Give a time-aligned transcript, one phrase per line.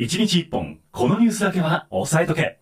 [0.00, 2.60] 1日1本、このニュースだけは押さえとけ。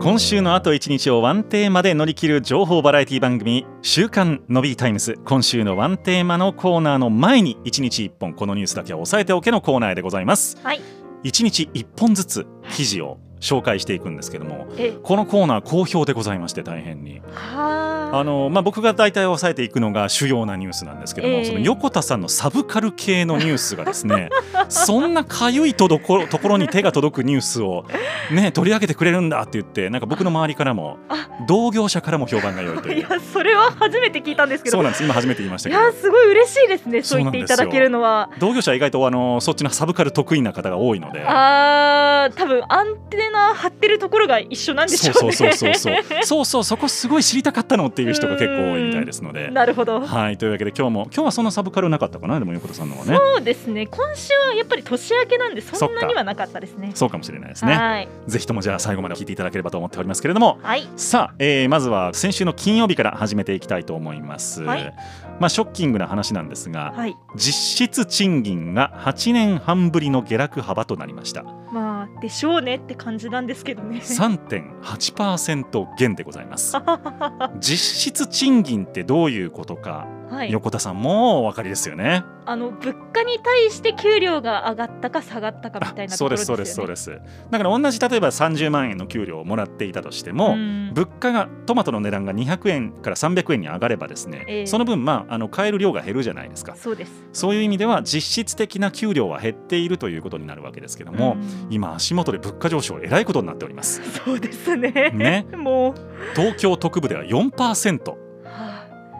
[0.00, 10.58] 今週のあと1日をワンテーマで乗り切る情報バラエティ番組「週刊 Nobbyタイムズ」今週のワンテーマのコーナーの前に1日1本このニュースだけは押さえておけのコーナーでございます。
[10.62, 10.80] はい。
[11.22, 17.20] 1日1本ずつ記事を紹介していくんですけどもえ、このコーナー好評でございまして大変に。
[17.32, 18.24] はあ。
[18.24, 21.44] の、まあ、僕が大体押さえていくのが主要なニュースなんですけども、ええ。
[21.44, 24.30] その横田さんのサブカル系のニュースがですね
[24.68, 27.84] そんなかゆいとどころところに手が届くニュースを、
[28.32, 32.98] ね、取り上げてくれるんだって言ってなんか僕の周りからもあ同業者からも評判が良いという。
[32.98, 34.78] いやそれは初めて聞いたんですけど。
[34.78, 35.04] そうなんです。
[35.04, 35.84] 今初めて言いましたいけど。
[35.84, 38.30] やすごい嬉しいですねそう言っていただけるのは。
[38.38, 41.22] 同業者は意外とあのそっちのサブカル得意な方が多いので。
[41.26, 45.32] あー多分アンテナ張ってるところが一緒なんでしょうね。
[45.32, 46.44] そうそうそうそうそう。
[46.44, 49.50] そうそこすごい知りたかったのっていう人が結構多いみたいですので。
[49.50, 50.00] なるほど。
[50.00, 52.38] はいというわけで今日も今日はそんなサブカルなかったかな？
[52.38, 53.16] でも横田さんのはね。
[53.16, 53.86] そうですね。
[53.86, 56.92] 今週はやっぱり年明けなんでそんなにはなかったですね。
[56.94, 57.74] そうかもしれないですね。
[57.74, 58.08] はい。
[58.26, 60.58] ぜひともじゃあ最後まで聞いていただければと思っておりますけれども。
[60.62, 60.88] はい。
[60.96, 64.94] さあ、えーまずは先週の金曜日から始めていきたいと思います、はい。
[65.40, 67.16] まあショッキングな話なんですが、はい。
[67.34, 71.42] 実質賃金が8年半ぶりの下落幅となりました。
[71.72, 73.98] まあでしょうねって感じなんですけどね。
[73.98, 76.76] 3.8%減でございます。
[77.60, 80.52] 実質賃金ってどういうことか、はい。
[80.52, 82.24] 横田さんもお分かりですよね。
[82.46, 86.56] あの物価に対して給料が上がったか下がったかみたいなところですよね。
[86.56, 87.50] そうですそうですそうです。
[87.50, 90.92] だから同じ例えば30万円の給料をもらっていたとしても、ん。
[90.94, 94.66] 物価がトマトの値段が200円から300円に上がればですね、ええ。
[94.66, 96.74] その分まああの買える量が減るじゃないですか。
[96.76, 97.12] そうです。
[97.32, 101.66] そういう意味では実質的な給料は減っているということになるわけですけども、うん。
[101.70, 104.02] 今足元で物価上昇えらいことになっております。
[104.24, 105.10] そうですね。
[105.14, 105.46] ね。
[105.56, 105.94] もう。
[106.34, 108.23] 東京特部では4%は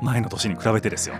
[0.04, 1.16] 前の年に比べてですよ。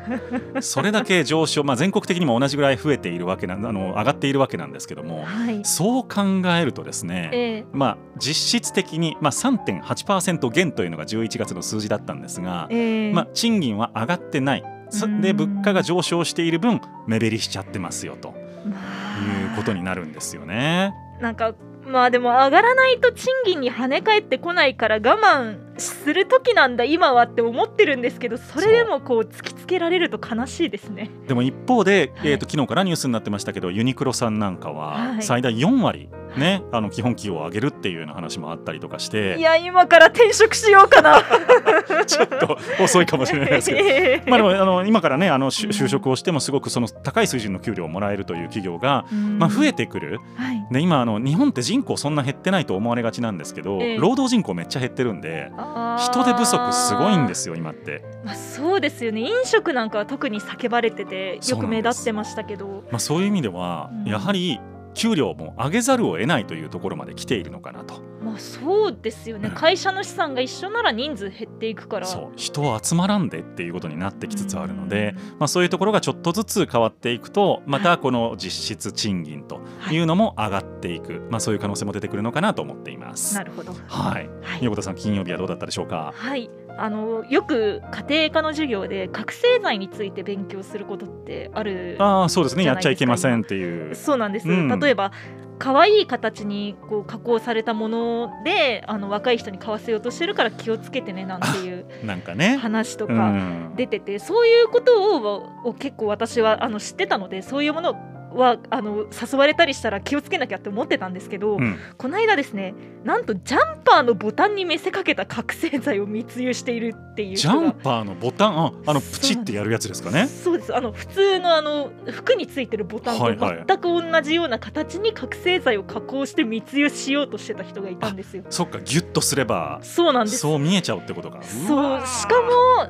[0.61, 5.65] それだけ上昇、まあ、全国的にも同じぐらい増えているわけなあの上がっているわけなんですけどもはい。
[5.65, 7.65] そう考えるとですね、ええ。
[7.73, 13.13] まあ、実質的に、まあ、3.8%減というのが11月の数字だったんですが、ええ。
[13.13, 14.65] まあ、賃金は上がってない。
[14.91, 15.37] そでうん。
[15.37, 20.95] 物価が上昇している分目減りしちゃってますよとまいうことになるんですよね。
[21.19, 21.55] あなんか
[21.87, 31.11] まあでも上がらないと賃金に跳ね返ってこないから我慢する時なんだ今はって思ってるんですけどそれでもこう突きつけられると悲しいですね。
[31.27, 32.31] でも一方で、はい。
[32.31, 35.23] えー、と昨日からニュースになってましたけどユニクロさんなんかははい。
[35.23, 41.23] 最大4割、ね、あの基本給を上げるっていうような話もあったりとかしていや今から転職しようかな。
[42.07, 43.83] ちょっと遅いかもしれないですけど。
[43.83, 49.39] え えまあでもあの今からねあの就職をしてもすごくその高い水準の給料をもらえるという企業が、うん。
[49.39, 50.21] まあ、増えてくる。
[50.37, 50.67] はい。
[50.71, 53.97] で今あの日本って人口そんな減ってないと思われがちなんですけど、ええ。
[53.99, 55.51] 労働人口めっちゃ減ってるんで
[55.99, 59.21] 人手不足すごいんですよ今って、まあ、そうですよね。
[59.21, 62.85] 飲食なんかは特に叫ばれててよく目立ってましたけど。
[62.91, 64.11] まあ、そういう意味では、うん。
[64.11, 64.61] やはり
[64.95, 68.03] 給料も上げざるを得ないというところまで来ているのかなと。
[68.23, 69.55] まあそうですよね、うん。
[69.55, 72.07] 会社の資産が一緒なら人数減っていくから。
[72.07, 72.33] そう。
[72.37, 79.61] 人集まらんでっていうことになってきつつあるので、まあ、そういうところがちょっとずつ変わっていくとまたこの実質賃金と
[79.91, 79.99] い。
[79.99, 83.35] うのも上がっていく、まあ、そういう可能性も出てくるのかなと思っています。
[83.35, 83.73] なるほど。
[83.73, 84.65] はい、はい。
[84.65, 86.13] 横田さん金曜日はどうだったでしょうか？
[86.15, 92.65] はいあのよく家庭科の授業で覚醒剤について勉強することってあるああそうですね。
[92.65, 93.95] やっちゃいけませんっていう。
[93.95, 94.81] そうなんです、うん。
[94.81, 95.13] 例えば
[95.59, 102.55] 可愛い形にこう加工されたものであの若い人に買わせようとしてるから気をつけてねなんていうなんかね。
[102.57, 103.75] う話とかん。
[103.77, 107.97] 出てて、そういうことをを結構私はあの知ってたのでそういうもの
[108.35, 111.79] はあの誘われたりしたら気をつけなきゃって思ってたんですけど、うん。
[111.97, 112.75] この間ですね
[113.05, 118.59] なんとジャンパーのボタンに見せかけた覚醒剤を密輸しているっていうジャンパーのボタン？
[118.59, 120.27] ああのプチってやるやつですかね？
[120.27, 120.75] そうです。
[120.75, 128.45] あの普通のあの服についてるボタンと全く同じような形に覚醒剤を加工して密輸しようとしてた人がいたんですよ。
[128.51, 130.39] そっかギュッとすればそうなんです。
[130.39, 131.43] そう見えちゃうってことか。
[131.43, 132.07] そう。
[132.07, 132.35] しか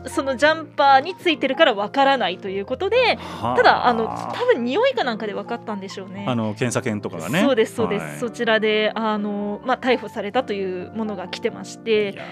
[0.01, 6.25] もそのジャンパーについてるからわからないということでもただあの多分匂いかなんかで分かったんでしょうね。
[6.27, 7.41] あの検査犬とかがね。
[7.43, 12.25] そうですそうです、はいそちらであの、まあ、逮捕されたというものが来てましいてや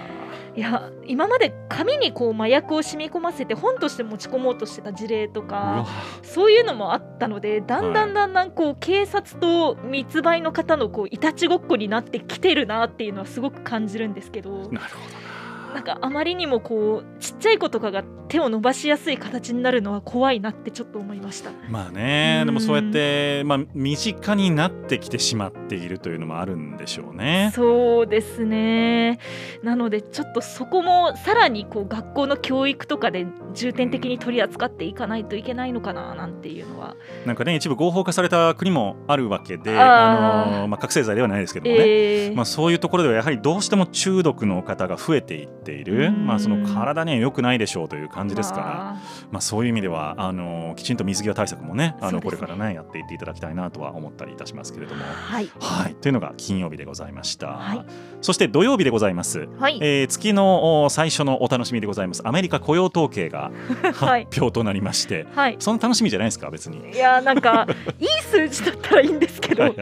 [0.55, 5.87] いや今まで紙にこう麻薬を染み込ませて本として持ち込もうとしてた事例とかわ
[6.23, 15.33] そういうのもあったのでだんだはいんだんだんこう警察と密売の方のこういたちごっこになってきてるなっていうのはすごく感じるんですけどなるほどな。
[15.73, 21.51] なんかあまりにもこうちっちゃい子とかが手を伸ばしやすい形になるのは怖いなってちょっと思いました。
[21.69, 22.47] まあねうん。
[22.47, 27.53] でもそうやって、まあ、身近になってきてしまっているというのもあるんでしょうね。
[27.55, 29.19] そうですね。
[29.63, 36.97] なのでちょっとそこもさらにこう学校の教育とかで重点的に取り扱っていかないといけないのかななんていうのは、
[37.27, 46.27] なんかね一部合法化された国もあるわけであの、まあ、覚醒剤ではないですけどもね、えーまあ、そういうところではやはりどうしても中毒の方が増えていっている、うん。
[46.27, 49.03] まあ、その体には良くないでしょうという感じですから、ま
[49.33, 55.03] まあ、そういう意味ではあのきちんと水際対策もねあのこれからねやっていっていただきたいなとは思ったりいたしますけれども。
[55.05, 55.51] あはい。
[55.59, 57.85] はい、というのが金曜日でございました、はい。
[58.21, 62.23] そして土曜日でございます、はい、えー月のお最初のお楽しみでございます。
[62.27, 63.51] アメリカ雇用統計が
[63.95, 64.25] はい。
[64.25, 65.57] 発表となりまして、はい。
[65.59, 66.91] その楽しみじゃないですか別に。
[66.91, 67.67] いやーなんか
[67.99, 69.63] いい数字だったらいいんですけど。
[69.65, 69.75] はい。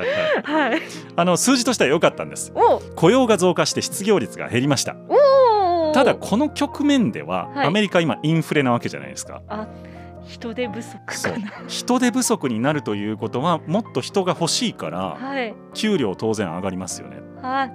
[1.17, 2.53] あの数字としては良かったんです。
[2.55, 2.81] お。
[2.95, 4.97] 雇用が増加して失業率が減りました。
[5.09, 5.60] おー
[5.93, 7.67] ただこの局面では、はい。
[7.67, 9.43] アメリカ今インフレなわけじゃないですか。
[10.27, 11.53] 人手不足かな。
[11.67, 15.55] 人手不足になるということはもっと人が欲しいからはい。
[15.75, 17.17] 給料当然上がりますよね。
[17.43, 17.73] はい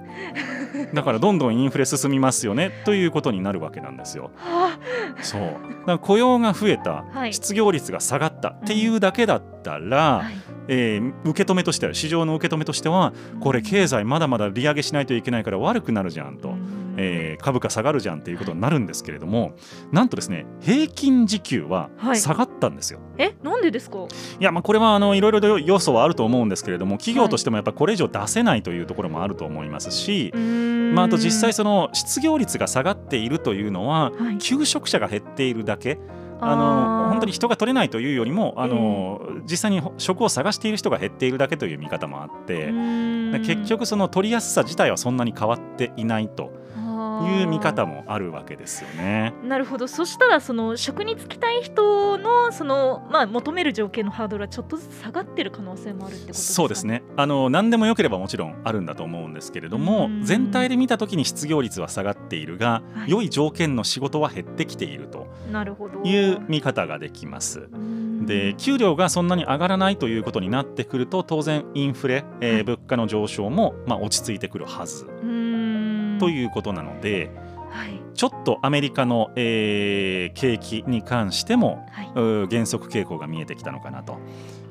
[0.94, 4.30] だからどんどんインフレ進みますよねということになるわけなんですよ。
[4.36, 4.78] は
[5.20, 5.40] そう。
[5.40, 7.32] だから雇用が増えた、はい。
[7.32, 10.34] 失業率が下がったっていうだけだったら、はい。
[10.68, 19.54] えー受け止めとしては市場の受け止めとしてはこれ経済まだまだ利上げしないといけないから悪くなるじゃんと、うんえー株価下がるじゃんっていうことになるんですけれども
[19.92, 22.16] なんとですね平均時給ははい。
[22.18, 23.00] 下がったんですよ。
[23.18, 23.98] えなんでですか？
[24.40, 34.38] いやまあこれはあのいろいろと要素はあると思うんですけれども企業としてもやっぱこれ以上出せないというところもあると思いますし、まあ、あと実際その失業率が下がっているというのははい。
[34.38, 35.98] 求職者が減っているだけ。
[36.38, 42.66] ああのー本当に人が取れないというよりもあの、実際に職を探している人が減っているだけという見方もあって、
[43.38, 46.52] 結局その取りやすさ自体はそんなに変わっていないと
[47.28, 49.34] いう見方もあるわけですよね。
[49.42, 49.88] なるほど。
[49.88, 57.02] そしたらその職に就きたい人のその、まあ、求める条件のハードルはちょっとずつ下がってる可能性もあるってことですか、そうですね。
[57.16, 60.22] あの何でも良ければもちろんあるんだと思うんですけれどもうん。
[60.24, 65.26] 全体で見た時に失業率は下がっているが、はい良い条件の仕事は減ってきていると
[66.04, 66.32] い。
[66.32, 67.68] う見方ができます。
[67.72, 68.26] うん。
[68.26, 75.06] で給料がそんなに上がらないということになってくると当然インフレ、えーはい物価の上昇も、まあ、落ち着いてくるはず。
[75.22, 75.35] うん
[76.18, 77.30] ということなので
[77.70, 78.00] はい。
[78.14, 82.48] ちょっとアメリカの、えー景気に関してもはい。
[82.48, 84.18] 減速傾向が見えてきたのかなと。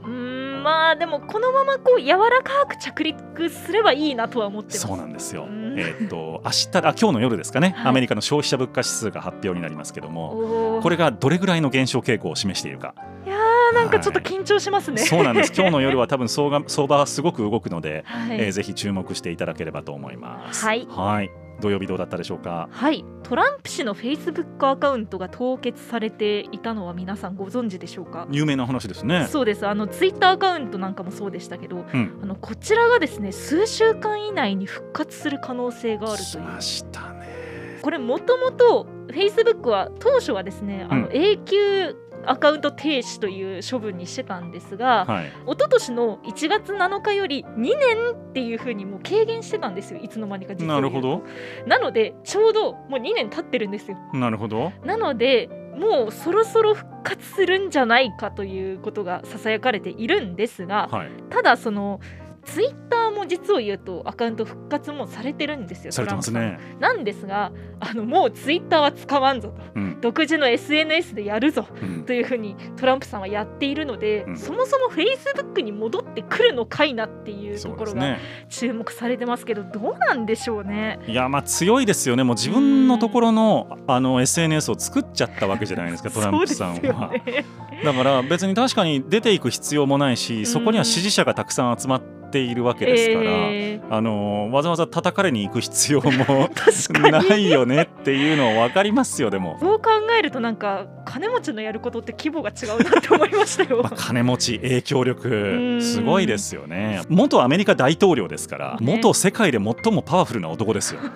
[0.04, 4.80] うーんまあでもこのままこう柔らかく着陸すればいいなとは思ってます。
[4.88, 5.46] そうなんですよ。
[5.48, 5.80] うん。
[5.80, 7.88] えーっと明日あ今日の夜ですかね、はい。
[7.90, 12.96] アメリカの消費者物価指数が発表になりますけども、これがどれぐらいの減少傾向を示しているか。
[13.26, 13.35] いやー
[13.74, 15.54] なんかちょっと緊張しますね、そうなんです。
[15.58, 20.66] 今日の夜は多分相場相場はすごく動くので、はい、えーぜひ注目していただければと思います。
[20.66, 21.32] はいはい。
[21.62, 22.68] 土曜日どうだったでしょうか？
[22.70, 28.28] はいトランプ氏のフェイスブックアカウントが凍結されていたのは皆さんご存知でしょうか？
[28.30, 29.28] 有名な話ですね。
[29.30, 32.20] そうですあのツイッターアカウントなんかもそうでしたけど、うん。
[32.22, 37.80] あのこちらがですね数週間以内に復活する可能性があるというしましたね。
[37.82, 41.96] これもともと Facebook は当初はですねあのうん永久
[42.28, 45.26] アカウント停止という処分にしてたんですが、はい。
[45.46, 47.78] 一昨年の1月7日より2年
[48.14, 51.24] っていうふうにもう軽減してたんですよいつの間にか実なるほど。
[51.66, 54.72] なのでちょうどもう2年経ってるんですよなるほど。
[54.84, 61.10] なのでもうそろそろ復活するんじゃないかということがささやかれているんですがはい。
[61.30, 62.00] ただその
[62.46, 66.60] ツイッターも実を言うとアカウント復活もされてるんですよされてますね。
[66.80, 70.02] なんですがあのもうツイッターは使わんぞとうん。
[70.02, 78.18] 独自の SNS でやるぞうんというふうにトランプさんはやっているので、うんそもそもフェイスブックに戻ってくるのかいなっていうそところが。
[78.50, 81.00] 注目されてますけどどうなんでしょうね。
[81.08, 82.24] いやまあ強いですよね。
[82.24, 87.12] もう自分のところのあの SNS を作っちゃったわけじゃないですかトランプさんは。
[87.12, 87.46] ね
[87.84, 93.32] だから別に確かに出ていく必要もないし、そこには支持者がたくさん集まっているわけですから。
[93.52, 93.94] えー。
[93.94, 103.82] あのわざわざ叩かれに行く必要もないよねっていうの分かりますよでも、 そう考えるとなんか金持ちのやることって規模が違うなって思いましたよ。
[103.84, 103.96] まあ、。
[103.96, 105.28] 金持ち影響力
[105.78, 107.02] んすごいですよね。
[107.10, 108.78] 元アメリカ大統領ですから、ね。
[108.82, 111.02] 元世界で最もパワフルな男ですよ。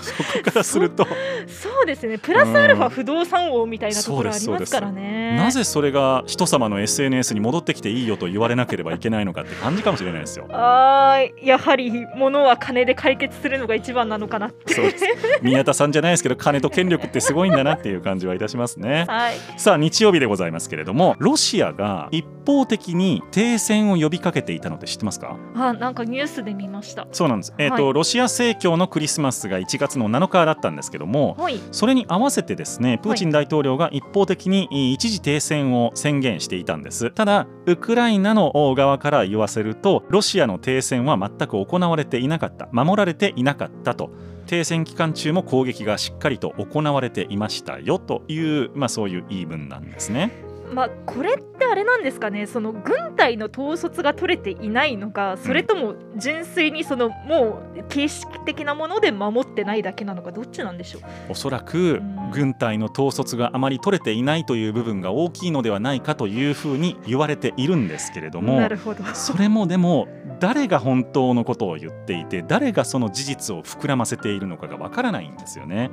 [0.00, 1.06] そこからすると。
[1.46, 2.18] そそうですね。
[2.18, 5.34] プラスアルファ不動産王みたいなところありそうですますからね。
[5.38, 10.46] なぜそれが人様の SNS に戻ってきていいよと言われなければいけないのかって感じかもしれないですよ。
[10.50, 14.74] あーやはり物は金で解決するのが一番なのかなって。
[14.74, 15.04] そうです。
[15.42, 19.04] 宮田さんじゃないですけど金と権力ってすごいんだなっていう感じはいたしますね。
[19.08, 19.34] はい。
[19.56, 25.36] さあ日曜日でございますけれどもロシアが一方的に停戦を呼びかけていたのって知ってますか？
[25.54, 27.06] あなんかニュースで見ました。
[27.12, 31.58] そうなんです、えーとはロシア正教のクリスマスが1月の7日だったんですけどもはい。
[31.70, 37.10] それに合わせてですねプーチン大統領が一方的にい一時停戦を宣言していたんです。
[37.10, 44.10] ただウクライナの側から言わせるとロシアの停戦は全く行われていなかった守られていなかったと
[44.46, 50.49] 停戦期間中も攻撃がしっかりと行われていましたよという、まあ、そういう言い分なんですね。
[50.72, 52.46] まあこれってあれなんですかね？
[52.46, 61.02] その軍隊の統率が取れていないのかそれとも純粋にそのもう形式的なもので守ってないだけなのかどっちなんでしょう？
[61.30, 62.20] おそらくうん。
[62.30, 69.02] 軍隊の統率があまり取れていないという部分が大きいのではないかというふうに言われているんですけれどもなるほど。
[69.14, 70.06] それもでも
[70.38, 75.90] 誰が本当のことを言っていて誰がその事実を膨らませているのかがわからないんですよね。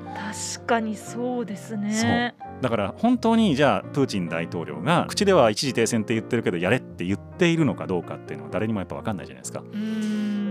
[0.55, 2.35] 確かにそうですね。
[2.61, 9.63] だから本当にじゃあプーチン大統領が口では一時停戦って言ってるけどやれって言っているのかどうかっていうのは誰にもやっぱわかんないじゃないですか。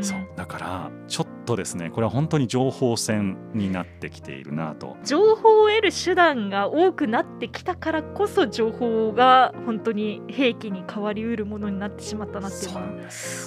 [0.02, 4.96] そうだからちょっとですねこれは本当に情報戦になってきているなと。
[5.04, 12.86] 情報を得る手段が多くなってきたからこそ情報が本当に兵器に変わりうるものになってしまったなっていうのは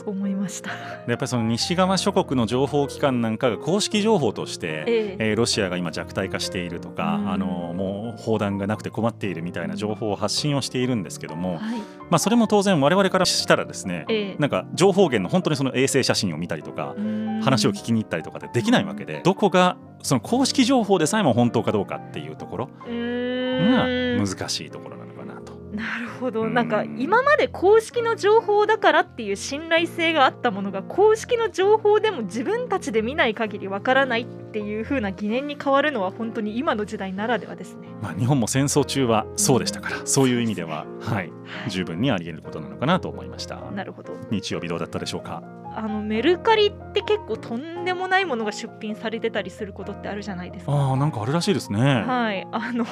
[0.08, 0.70] 思いました。
[0.72, 0.76] で
[1.10, 5.16] やっぱりその西側諸国の情報機関なんかが公式情報として、ええ。
[5.20, 7.32] えーロシアが今弱体化しているとか、うん。
[7.32, 11.80] あのもう砲弾がなくて困っているみたいな情報を発信をしているんですけども、はい。
[12.10, 14.36] まあ、それも当然我々からしたらですねええ。
[14.40, 16.96] なんか情報源の本当にその衛星写真を見たりとか
[17.44, 22.70] 話を聞きに行ったりとかでできないわけでどこがその公式情報でさえも本当かどうかっていうところ。
[22.88, 24.18] がん。
[24.18, 25.54] 難しいところなのかなと。
[25.74, 26.44] なるほど。
[26.44, 26.54] うん。
[26.54, 37.90] なんか今まで公式の情報だからっていう信頼性があったものが公式の情報でも自分たちで見ない限りわからないっていう風な疑念に変わるのは本当に今の時代ならではですね。
[38.02, 41.32] まあ、日本も戦争中はそうでしたから、そういう意味では、はい、はい。
[41.68, 43.58] 十分にあり得ることなのかなと思いました。
[43.72, 44.14] なるほど。
[44.32, 45.44] 日曜日どうだったでしょうか？
[45.80, 50.74] あのメルカリって結構とんでもないものが出品されてたりすることってあるじゃないですか。
[50.74, 51.80] ああ、なんかあるらしいですね。
[51.80, 52.86] はい、あの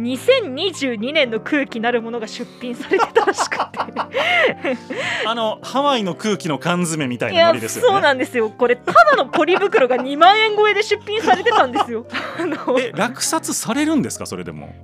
[0.00, 3.62] 2022年の空気なるものが出品されてたらしくて
[5.26, 7.88] あのハワイの空気の缶詰みたいいやなノリですよね。
[7.92, 12.04] そうなんですよこれただのポリ袋が2万円超えで出品されてたんですよ
[12.40, 14.74] あの え、落札されるんですか、それでも？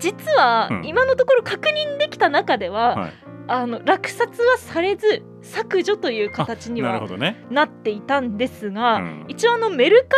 [0.00, 0.86] 実はうん。
[0.86, 3.12] 今のところ確認できた中では、はい。
[3.48, 7.04] あの落札はされず削除という形には
[7.50, 9.24] なっていたんですが、うん。
[9.28, 10.16] 一応あのメルカ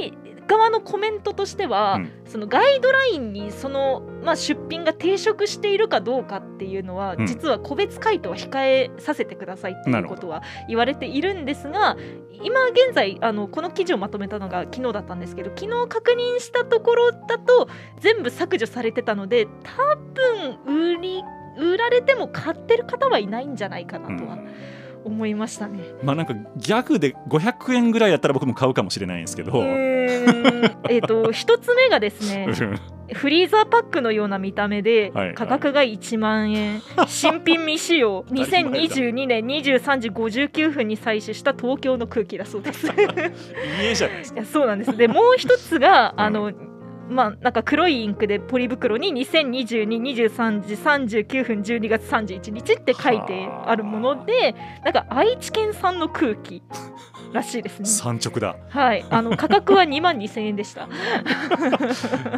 [0.00, 0.18] リ
[0.50, 2.10] 側のコメントとしては、うん。
[2.26, 7.26] そのガイドラインにその、まあ、出品が抵触しているかどうかっていうのは、うん。
[7.26, 11.96] 実は個別回答は控えさせてくださいっていうことは言われているんですが
[12.42, 17.68] 今現在あのこの記事をまとめたのが昨日だったんですけど昨日確認したところだと
[18.00, 19.96] 全部削除されてたので多
[20.64, 21.22] 分売り
[21.58, 25.80] 売られても買ってる方はいないんじゃないかなとはうん思いましたね。
[26.02, 29.62] まあなんかギャグで500円ぐらいやったら僕も買うかもしれないんですけど。
[30.88, 32.48] えっと 一つ目がですね
[33.12, 35.26] フリーザーパックのような見た目ではい。
[35.28, 38.24] はい価格が1万円、新品未使用。
[38.28, 38.70] 当たり前だ。
[38.70, 42.86] 2022年23時59分に採取した東京の空気だそうです。
[42.86, 42.90] い
[43.82, 44.40] 家じゃないですか。
[44.40, 44.96] やそうなんです。
[44.96, 46.52] でもう一つが、うんあの
[47.10, 50.74] まあなんか黒いインクでポリ袋に202223時
[51.24, 56.62] 39分12月31日って書いてあるものでなんか愛知県産の空気
[57.32, 58.56] らしいですね産直だ。
[58.68, 60.88] はいあの価格は2万2000円でした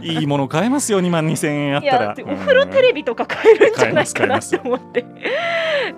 [0.02, 2.04] いいもの買えますよ、2万2000円あっいたら。
[2.04, 5.04] やお風呂テレビとか買えるんじゃないかなって思って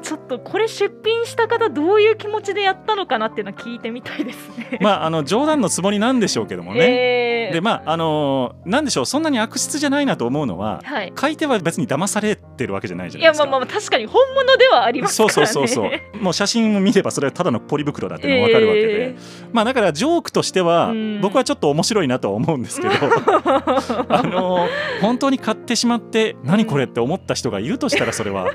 [0.02, 4.78] ちょっとこれ出品した方どういう気持ちでやったのかなっていうのは聞いてみたいですね。
[4.80, 6.80] まあ、あの冗談のつもりなんでしょうけどもね。
[6.80, 13.44] えーでまああのーなんでしょうそんなに悪質じゃないなと思うのははい、買い手は別に騙されてるわけじゃないじゃいないですか。
[13.44, 15.52] やまあまあ確かに本物ではありますそうからね。
[15.52, 19.16] そうそうそう もう写真を見ればそれはただのポリ袋だっていうのが分かるわけで、え
[19.52, 21.20] まあだからジョークとしてはうん。
[21.20, 22.94] 僕はちょっと面白いなとは思うんですけど
[24.08, 24.68] あのー
[25.00, 28.50] 本当に買ってしまって何これって思った人がいるとしたらそれは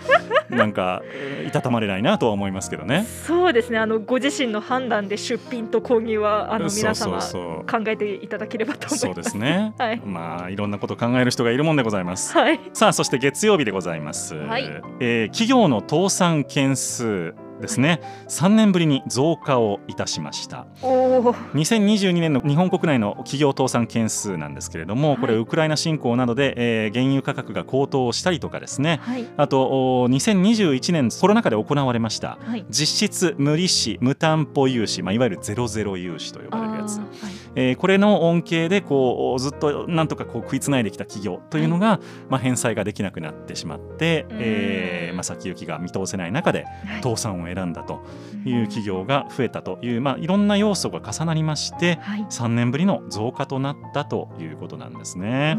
[0.50, 3.06] なんかえーいたたまれないなとは思いますけどね。
[3.26, 3.80] そうですね。
[3.80, 9.00] あのご自身の判断で出品と購入はあの皆様考えていただければと思います。
[9.00, 10.02] そうそうですね、 はい。
[10.06, 12.38] まあいろんなこと考える人がいるもんでございます。
[12.38, 12.60] はい。
[12.74, 14.64] さあそして月曜日でございます、はい。
[15.00, 20.66] えー企業の倒産件数ですね、3年ぶりに増加をいたしました。
[20.82, 37.08] おお2022年の日本国内の企業倒産件数なんですけれども、これウクライナ侵攻などで、えー、原油価格が高騰したりとかですね、はい、あと2021年コロナ禍で行われました、はい、実質無利子無担保融資、まあ、いわゆるゼロゼロ融資と呼ばれるやつ、はい、
[37.56, 42.00] えー、これの恩恵でこうずっとなんとかこう食いつないできた企業というのが、
[42.30, 46.66] まあ、返済ができなくなってしまって、えーまあ、先行きが見通せない中で
[47.04, 48.02] 倒産を選んだと
[48.46, 55.58] いう企業が増えたという、まあ、いろんな要素が重なりまして、はい、3年ぶりの増加となったということなんですね。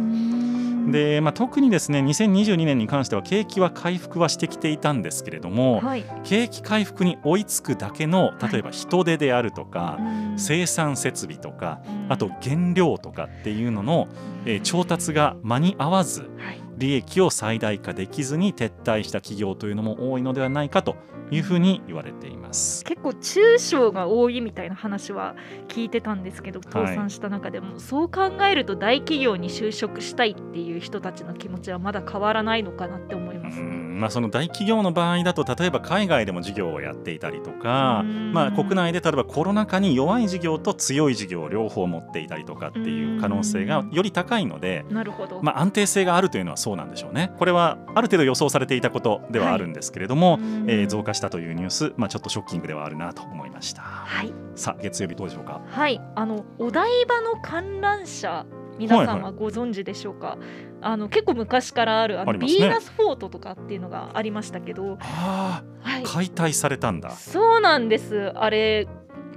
[0.90, 14.08] で、まあ、特にですね2022年に関しては景気は回復はしてきていたんですけれども、はい、景気回復に追いつくだけの例えば人手であるとか、はい、生産設備とかあと原料とかっていうのの、
[14.46, 20.96] えー、調達が間に合わず、はい利益を最大化できずに撤退した企業というのも多いのではないかと
[21.30, 22.84] いうふうに言われています。
[22.84, 25.36] 結構中小が多いみたいな話は
[25.68, 33.90] 聞いてたんですけど倒産した中でも、はい、そう考えると大企業に就職したいっていう人たちの気持ちはまだ変わらないのかなって思います、ね。
[34.00, 38.02] まあ、その大企業の場合だと例えば海外でも事業をやっていたりとか、
[38.32, 47.32] まあ、国内で例えばコロナ禍に弱い事業と強い事業を両方持っていたりとかっていう可能性がより高いのでなるほど、まあ、安定性があるというのはそうなんでしょうね。
[47.38, 53.82] これはある程度予想されていたことではあるんですけれども、はい、えー、増加したというニュース、まあ、ちょっとショッキングではあるなと思いました。
[53.82, 55.60] はい、さあ月曜日どうでしょうか？
[55.68, 58.46] はいあのお台場の観覧車
[58.80, 60.48] 皆さんはご存知でしょうか、はいはい、
[60.80, 65.62] あの結構昔からあるあの、ね、ビーナスフォートとかっていうのがありましたけど、は
[66.00, 67.10] い、解体されたんだ。
[67.10, 68.32] そうなんです。
[68.34, 68.88] あれ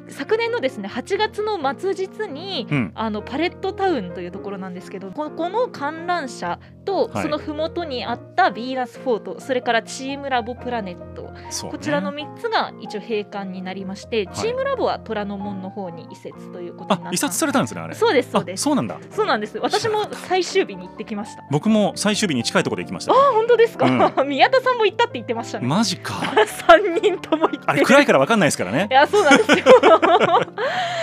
[0.09, 17.95] 昨年のですね8月の末日に、うん、あのパレットタウンというところなんですけどここの観覧車と、その麓にあったヴィーナスフォートそれからチームラボプラネット、ね、こちらの3つが一応閉館になりまして、チームラボは虎ノ門の方に移設ということにな移設されたんですねあれ。
[17.95, 18.63] そうですそうです。
[18.63, 18.99] そうなんだ。
[19.11, 19.57] そうなんです。
[19.59, 21.43] 私も最終日に行ってきました。
[21.51, 23.13] 僕も最終日に近いところで行きました。
[23.13, 25.67] あ本当ですか、うん、 宮田さんも行ったって言ってましたね。
[25.67, 26.13] マジか。
[26.67, 27.59] 3人とも行って。
[27.65, 28.87] あれ暗いから分かんないですからね。
[28.91, 29.65] いやそうなんですよ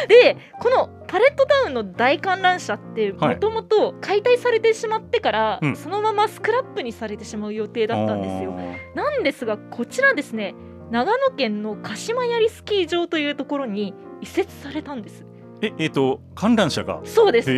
[0.08, 8.54] でこのパレットタウンの大観覧車ってもともと解体されてしまってから、そのままスクラップにされてしまう予定だったんですよ。
[8.94, 10.54] なんですがこちらですね
[10.90, 15.24] 長野県の鹿島槍スキー場というところに移設されたんです。
[15.62, 17.00] え、えーと、観覧車が？
[17.04, 17.50] そうです。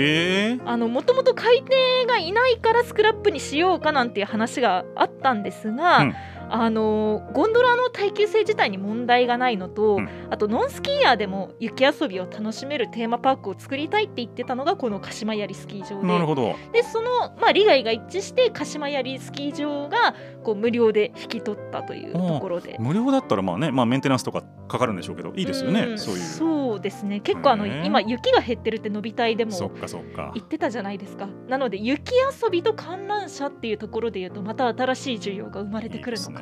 [0.65, 1.69] あのもともと海底
[2.09, 6.15] がいないからスクラップにしようかなんていう話があったんですが、うん
[6.55, 16.07] あのゴンドラの耐久性自体に問題がないのと、うん、あとノンスキーヤーでも雪遊びを楽しめるテーマパークを作りたいって言ってたのがこの鹿島槍スキー場で。
[16.07, 16.55] なるほど。
[16.73, 22.77] でその、まあ、利害が一致して鹿島槍スキー場がこう無料で引き取ったというところで。
[22.79, 26.23] 無料だったらまあね、まあ、メンテナンスとかかかるんでしょうけどいいですよね、うそういう。
[26.23, 27.21] そうですね。
[27.21, 29.53] 結構あの今雪が減ってるって伸びたいでも
[30.35, 31.29] 言ってたじゃないですか。
[31.49, 36.42] なので雪遊びと観覧車っていうところでいうとまた新しい需要が生まれてくるのか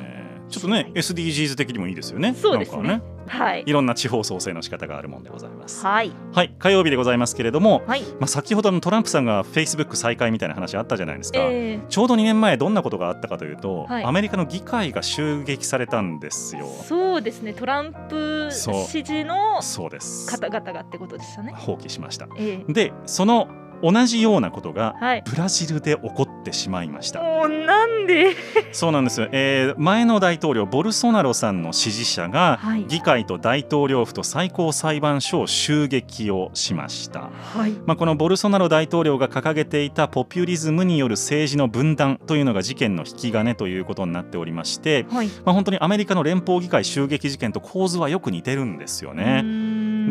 [0.51, 2.35] ちょっとね SDGs 的にもいいですよね。
[2.35, 2.83] そうですね。
[2.83, 3.63] ねはい。
[3.65, 5.85] いろんな地方創生の仕方があるもんでございます。
[5.85, 6.11] はい。
[6.33, 6.53] はい。
[6.59, 11.39] 火曜日でございますけれども、はい、まあ先ほどのトランプさんがフェイスブック再開みたいな話あったじゃないですか。
[11.39, 16.67] えー、ちょうど2年前どんなことがあったかというと、はい、アメリカの議会が襲撃されたんですよ。
[16.83, 17.53] そうですね。
[17.53, 21.53] トランプ支持のそうです方々がってことでしたね。
[21.55, 22.27] 放棄しました。
[22.37, 23.47] えー、でその
[23.81, 27.21] 同じようなことがブラジルで起こってしまいました。
[27.21, 28.35] はい、なんで？
[28.71, 49.43] そうなんです、えー、前の大統領ボルソナロさんの支持者が、議会と大統領府と最高裁判所を襲撃をしました、はい、まあ、このボルソナロ大統領が掲げていたポピュリズムによる政治の分断というのが事件の引き金ということになっておりまして、はい、まあ、本当にアメリカの連邦議会襲撃事件と構図はよく似てるんですよね。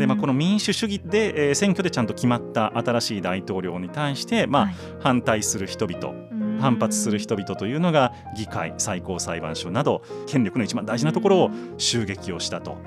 [0.01, 6.15] でまあ、この民主主義で、えー、選挙でちゃんと決まった新しい大統領に対して、まあ、はい、反対する人々
[6.61, 12.79] 反発する人々というのが議会最高裁判所など権力の一番大事なところを襲撃をしたと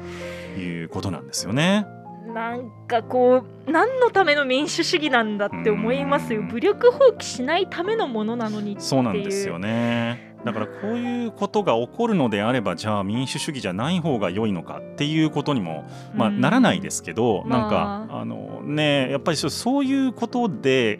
[0.57, 1.85] いうことなんですよね。
[2.33, 6.41] なんかこう何のための民主主義なんだって思いますよ。
[6.41, 10.32] 武力放棄しないためのものなのにそうなんですよね。
[10.45, 20.99] だからこういうことが起こるのであればじゃあ民主主義じゃない方が良いのかっていうことにも、まあ、ならないですけど、なんかあのねやっぱりそういうことで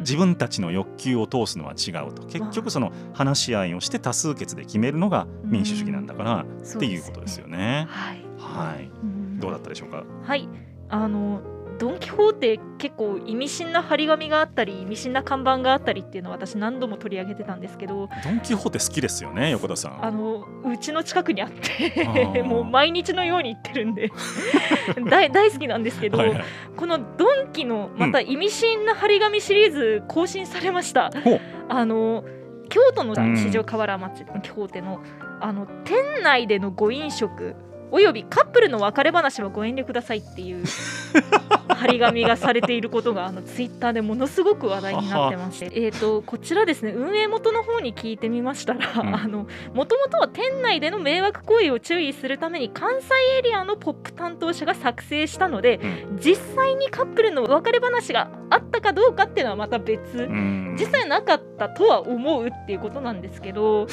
[0.00, 2.22] 自分たちの欲求を通すのは違うと。
[2.22, 7.86] 結局その話し合いをして多数決で決めるのが民主主義なんだからっていうことですよね。
[7.90, 8.90] はい、はい、
[9.38, 10.04] どうだったでしょうか？
[10.22, 10.48] はい。
[10.88, 11.42] あの
[11.78, 20.04] ドン・キホーテ結構意味深な張り紙があったり意味深な看板があったりっていうのを私何度も取り上げてたんですけどドン・キホーテ好きですよね横田さん。
[20.04, 22.44] あのうちの近くにあっあてー。
[22.44, 24.10] もう毎日のように行ってるんで
[25.08, 26.44] 大大好きなんですけど、はいはい。
[26.76, 31.40] このドンキのまた意味深な張り紙シリーズ更新されました、ほう。
[31.68, 32.24] あの
[32.68, 35.00] 京都のうん四条河原町のキホーテの
[35.40, 37.54] あの店内でのご飲食
[37.90, 40.64] およびカップルの別れ話はご遠慮くださいっていう
[41.68, 45.70] 張り紙がされていることがあのツイッターでものすごく話題になってまして。
[45.74, 49.46] えーとこちらですね運営元の方に聞いてみましたら、も
[49.86, 55.80] ともとは店内での迷惑行為を注意するために関西エリアのポップ担当者が作成したので、
[56.20, 60.76] 実際にカップルの別れ話があったかどうかっていうのはまた別、うん。
[60.78, 63.86] 実際なかったとは思うっていうことなんですけど、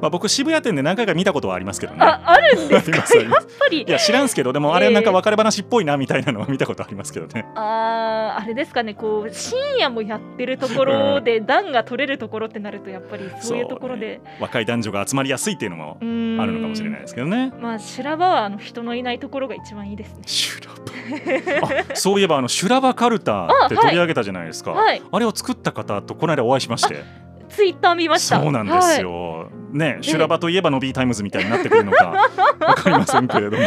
[0.00, 2.00] まあ、僕渋谷店で何回か見たことはありますけどね。
[2.02, 2.96] ああるんですか？
[2.98, 3.06] やっ
[3.58, 3.82] ぱり。
[3.82, 7.46] いや知らんすけどでもあれなんか別れ話っぽいなみたいなのは見たことありますけどね。
[7.54, 8.94] あーあれですかね。
[8.94, 17.52] こう深夜もやってるところで暖が取れるところってなるとやっぱりそういうところで、若い男女が集まりやすいっていうのもあるのかもしれないですけどね。
[17.60, 20.22] まあ修羅場はあの人のいないところが一番いいですね。
[20.26, 20.74] 修羅場。
[21.62, 25.02] あそういえばあの修羅場カルタって取り上げたじゃないですか、はい。
[25.10, 27.04] あれを作った方とこの間お会いしまして
[27.54, 28.40] ツイッター見ました。
[28.40, 32.06] そうなんですよ、ね修羅場といえば Nobbyタイムズみたいになってくるのか
[32.60, 33.62] わかりませんけれども、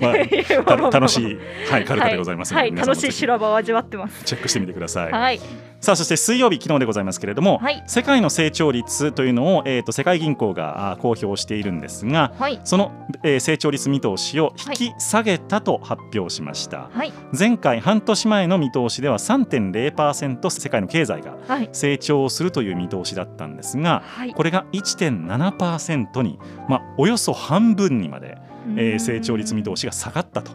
[0.00, 1.38] まあ、た楽しい、
[1.70, 2.52] はい、カルタでございます。
[2.52, 4.24] はい、楽しい修羅場を味わってます。
[4.24, 5.40] チェックしてみてください、はい
[5.80, 7.84] さあそして水曜日昨日でございますけれども、はい。
[7.86, 12.60] 世界の成長率というのを、えー、と世界銀行があ公表しているんですがはい。
[12.64, 17.12] その、えー成長率見通しを引き下げたと発表しました、はい。
[17.38, 21.68] 前回半年前の見通しでは3.0%世界の経済がはい。
[21.72, 24.34] 成長するという見通しだったんですがはい。
[24.34, 26.38] これが1.7%に、
[26.68, 28.38] まあ、およそ半分にまで、
[28.76, 30.50] えー成長率見通しが下がったと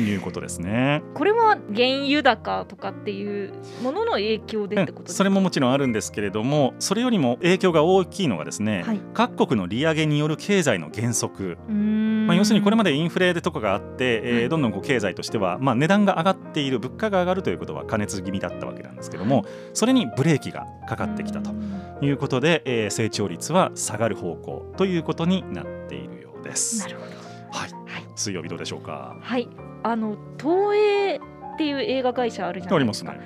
[0.00, 1.02] いうことですね。
[1.14, 9.00] これは原油高とかっていうものの影響でってことうんですか、それももちろんあるんですけれどもそれよりも影響が大きいのがですね、はい。
[9.14, 14.48] 各国の利上げによる経済の減速、まあ、要するにこれまでインフレでとかがあって、えーはい。
[14.48, 21.52] どんどんこう経済としては、まあ、値段が上がっている物価が上がるということは加熱気味だったわけなんですけども、それにブレーキがかかってきたと
[22.00, 26.80] いうことで、えー成長率は下がる方向ということになっているようです。
[26.80, 26.88] な。
[26.88, 27.12] るほど。
[27.50, 28.04] はい、はい。
[28.14, 29.16] 水曜日どうでしょうか？
[29.20, 29.48] はい
[29.88, 31.20] あの東映っ
[31.58, 33.20] ていう映画会社あるじゃないでかね。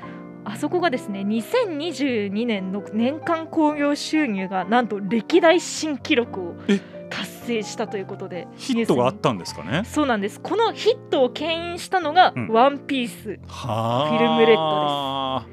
[0.44, 6.80] あそこがですね2022年の年間興行収入がなんと歴代新記録をえ？
[7.10, 9.84] 達成したということでヒットがあったんですかね？
[9.84, 14.10] そうなんですこのヒットを牽引したのが「うんワンピースはあ。
[14.10, 15.46] フィルムレッド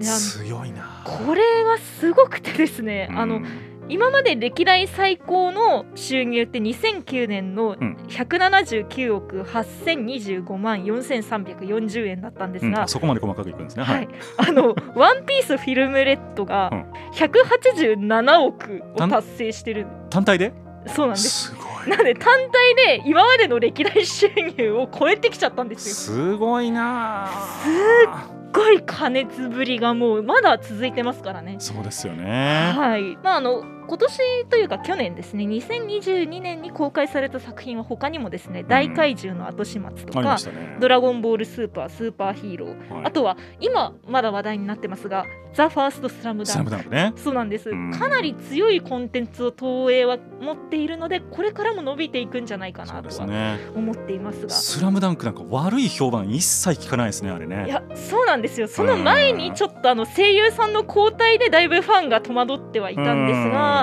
[0.00, 1.02] であの強いな。
[1.04, 3.46] これがすごくてですね、あのうん
[3.88, 7.96] 今まで歴代最高の収入って2009年のうん。
[8.08, 12.84] 179億8025万4340円だったんですが、うん。
[12.84, 13.84] あそこまで細かくいくんですね。
[13.84, 14.04] ははい。
[14.04, 16.84] い、あの「ワンピースフィルムレッドがうん。
[17.12, 19.86] 187億を達成してる。
[20.10, 20.52] 単体で？
[20.86, 21.48] そうなんです。
[21.48, 21.90] すごい。
[21.90, 25.94] なので単体で今までの歴代収入を超えてきちゃったんですよ。
[25.94, 27.28] すごいな
[27.62, 27.68] す
[28.08, 31.56] っごい加熱ぶりがもうまだ続いてますからね。
[31.58, 32.72] そうですよね。
[32.76, 43.06] はい、まああの今年というか去年ですね2022年に公開された作品は他にもですね「大怪獣の後始末」とかね「ドラゴンボールスーパースーパーヒーロー」はい。
[43.06, 46.64] あとは今まだ話題になってますが「ザ・ファーストスラムダンク。
[46.64, 47.12] ムダンクね。
[47.16, 47.70] そうなんです。
[47.70, 47.90] うん。
[47.90, 53.58] かなり強いコンテンツを東映は持っているのでこれからも伸びていくんじゃないかなとはすね。
[53.74, 54.50] 思っていますが。
[54.50, 57.66] スラムダンクなんか悪い評判一切聞かないですねあれいね。
[57.68, 58.68] やそうなんですよ。
[58.68, 63.75] その前にちょっとあの声優さんの交代でだいぶファンが戸惑ってはいたんですが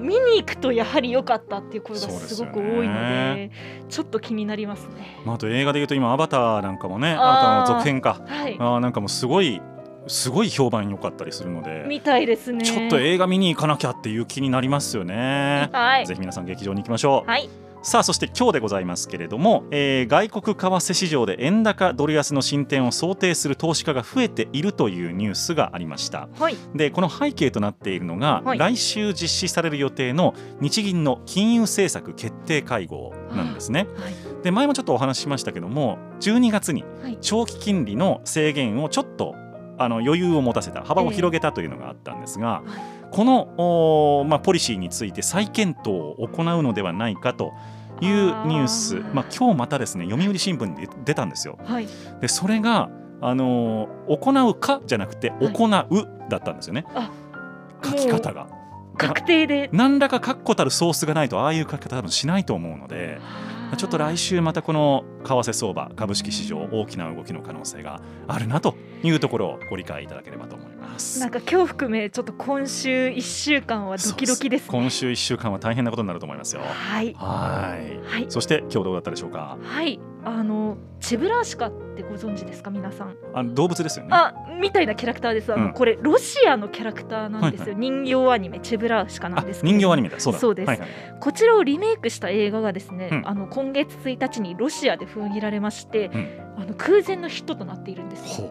[0.00, 3.50] 見に行くとやはり良かったっていう声がすごく多いのでで
[3.88, 5.18] ちょっと気になりますね。
[5.24, 9.60] まあ、あと映画でいうと今「アバター」なんかもね「あーアバター」の続編かはいあーなんかもうすごい
[10.06, 12.64] すごい評判良かったりするので、みたいですね。
[12.64, 15.68] ちょっと映画見に行かなきゃっていう気になりますよね。
[15.72, 17.30] はいぜひ皆さん劇場に行きましょう。
[17.30, 17.48] はい
[17.82, 26.28] さあそして今日でございますけれども、えー外国為替市場で円高ドル安の進展を想定する投資家が増えているというニュースがありました。
[26.38, 26.56] はい。
[26.74, 28.58] でこの背景となっているのが、はい。
[28.58, 33.86] 来週実施される予定の日銀の金融政策決定会合なんですね。
[33.96, 34.42] はい。
[34.42, 37.18] で前もちょっとお話ししましたけども12月にはい。
[37.20, 39.34] 長期金利の制限をちょっと
[39.80, 42.62] あの余裕を持たせた幅を広げたというのがあったんですが、
[43.10, 47.54] このおーまあ、ポリシーについて再検討を行うのではないかと
[48.02, 51.58] いうニュースまあ、今日またですね読売新聞に出たんですよ。
[51.64, 51.88] はい。
[52.20, 52.90] でそれが、
[53.22, 55.52] あのー行うかじゃなくてはい。
[55.52, 57.10] 行うだったんですよね、あ
[57.82, 58.48] 書き方が。
[58.98, 59.70] 確定で。
[59.72, 63.18] 何らか確固たるソースがないとああいう書き方多分しないと思うので
[63.76, 71.20] ちょっと来週またこの為替相場株式市場大きな動きの可能性があるなというところをご理解いただければと思います。
[71.20, 76.62] なんか今日含めちょっと今週1週間はドキドキです、ね、今週1週間は大変なことになると思いますよ。
[76.62, 77.14] はい。
[77.14, 78.06] はい。
[78.06, 78.26] はい。
[78.28, 79.56] そして今日どうだったでしょうか？
[79.62, 82.70] はいあのチブラシカってご存知ですか？
[82.70, 83.16] 皆さん。
[83.34, 84.10] あ動物ですよね。
[84.12, 85.52] あみたいなキャラクターです。
[85.52, 90.20] あの、うん、これロシアのキャラクターなんですよ、はいはい、人形アニメチブラシカなんです人形アニメだ。
[90.20, 90.38] そうだ。
[90.38, 90.88] そうです、はいはい、
[91.20, 96.28] こちらをリメイクした映画がですね、うん、あの今月1日にロシアで封切られまして、うん、
[96.58, 98.42] あの空前のヒットとなっているんです。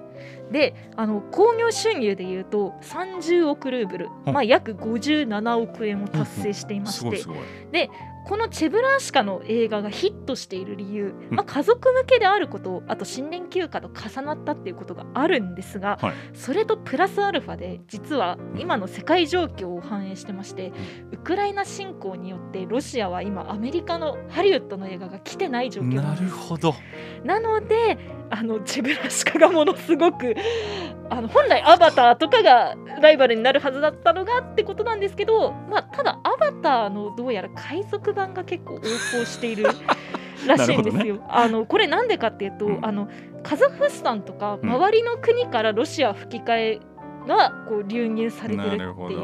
[0.51, 7.23] であの興行収入でいうと30億ルーブル、まあ、約57億円を達成していまして、
[7.71, 7.91] で
[8.29, 20.71] このチェブラーシカの映画がヒットしている理由、まあ、家族向けであることあと新年休暇と重なったっていうことがあるんですが、はい、それとプラスアルファで実は今の世界状況を反映してまして
[21.11, 26.75] ウクライナ侵攻によってロシアは今アメリカのハリウッドの映画が来てない状況なるほど
[27.23, 27.97] なので
[28.29, 30.35] あのチェブラシカがものすごく
[31.09, 39.65] あの本来アバターとかがライバルになるはずだったのがってことなんですけど、まあ、ただアバターのどうやら海賊版が結構横行している
[40.47, 41.15] らしいんですよ。
[41.15, 43.09] ね、あのこれなんでかっていうと、うん、あの
[43.43, 46.79] カザフスタンとか周りの国からロシア吹き替え
[47.27, 49.15] がこう流入されてるってい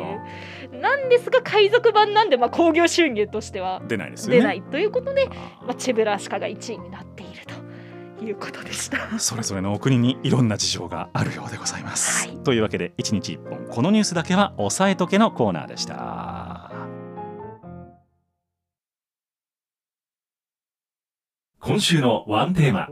[0.75, 0.79] う。
[0.79, 7.64] なんですが海賊版なんでまあ興行収入としては出ないですよ、ね、出ないということでまあ、チェブラシカが1位になっていると。
[8.21, 9.19] いうことでした。
[9.19, 16.71] それぞれのお国にいろんな事情があるようでございます、はい、というわけで1日1本このニュースだけは押さえとけのコーナーでした。
[21.60, 22.89] 今週のワンテーマ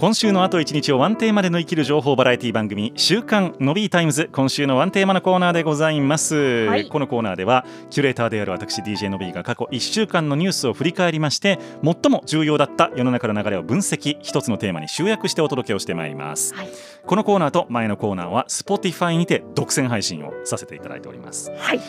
[0.00, 4.30] 今週のあと1日をワンテーマで乗り切る情報バラエティ番組週刊 Nobbyタイムズ。
[4.32, 16.70] 今週のワンテーマのコーナーでございます、はい、このコーナーではキュレーターである私 DJ のびーが過去1週間のニュースを振り返りまして最も重要だった世の中の流れを分析一つのテーマに集約してお届けをしてまいります、はい、
[17.04, 21.50] このコーナーと前のコーナーは Spotify にて独占配信をさせていただいております。
[21.58, 21.80] はい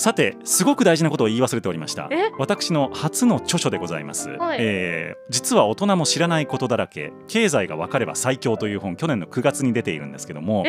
[0.00, 2.08] さてすごく大事なことを言い忘れておりました。
[2.38, 10.64] 私の初の著書でございます、はい、えー、実は大人も知らないことだらけ経済が分かれば最強という本去年の9月に出ているんですけども、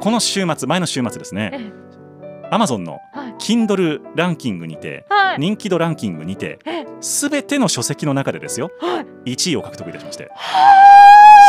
[0.00, 1.72] この週末前の週末ですね、
[2.50, 3.00] アマゾンの
[3.38, 6.58] Kindle ランキングにて、はい、人気度ランキングにて
[7.02, 10.30] すべての書籍の中でですよ、はい、1位を獲得いたしまして。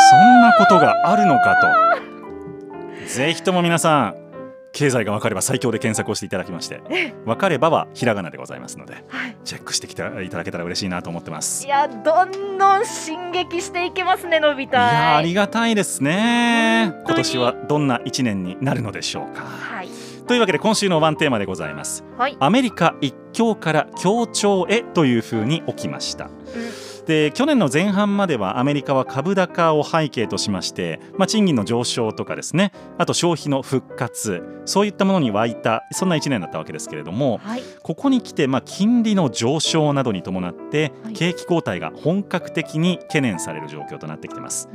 [0.10, 3.08] そんなことがあるのかと。
[3.08, 4.31] ぜひとも皆さん
[4.74, 6.82] 経済が分かれば最強で検索をしていただきまして
[7.26, 11.66] 分かればはひらがなでございますので、はい、チェックしてきていただけたら嬉しいなと思ってます。
[11.66, 14.78] いやどんどん進撃していけますねのび太。
[14.78, 16.94] いやありがたいですね。
[17.06, 19.90] 今年はどんな1年になるのでしょうか、はい、
[20.28, 44.70] というわけで今週のワンテーマでございます、はい、アメリカ一強から協調へというふうに起きました、うんで去年の前半まではアメリカは株高を背景としまして、まあ、賃金の上昇とかですねあと消費の復活そういったものに沸いたそんな1年だったわけですけれども、はい、ここに来て、まあ、金利の上昇などに伴って景気後退が本格的に懸念される状況となってきてます。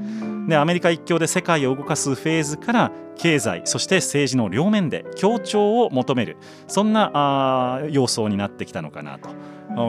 [0.49, 6.37] でアメリカ一強で世界を動かすフェーズから経済そして政治の両面で協調を求める
[6.69, 9.31] そんなあ様相になってきたのかなと。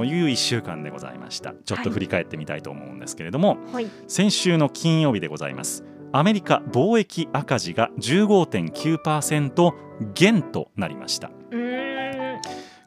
[0.03, 1.53] いう1週間でございました。
[1.63, 5.85] ちょっと振り返ってみたいと思うんですけれども、はい、先週の金曜日でございます。
[6.11, 9.73] アメリカ貿易赤字が15.9%
[10.13, 11.31] 減となりました。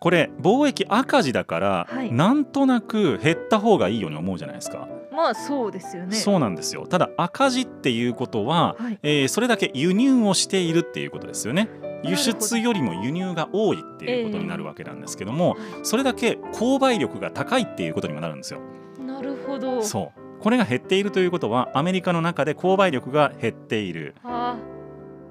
[0.00, 6.14] これ貿易赤字だから、はい、なんとなく減った方がいいように思うじゃないですかまあそうですよね。
[6.16, 6.86] そうなんですよ。
[6.86, 11.68] ただ赤字っていうことは、はい、えー、それだけ輸入をしているっていうことですよね。
[12.02, 18.60] 輸出よりも輸入が多いっていうことになるわけなんですけども、えー、それだけ購買力が高いっていうことにもなるんですよ。
[19.04, 19.82] なるほど。
[19.82, 20.40] そう。
[20.40, 24.14] これが減っているということはアメリカの中で購買力が減っている。